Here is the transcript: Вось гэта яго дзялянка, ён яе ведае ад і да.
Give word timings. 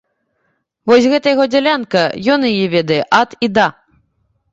Вось 0.91 1.07
гэта 1.11 1.33
яго 1.33 1.45
дзялянка, 1.53 2.01
ён 2.37 2.47
яе 2.51 2.65
ведае 2.73 2.99
ад 3.19 3.37
і 3.49 3.51
да. 3.59 3.67